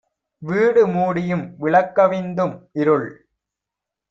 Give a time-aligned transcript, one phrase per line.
[0.41, 3.07] வீடு மூடியும் விளக்கவிந் தும்இருள்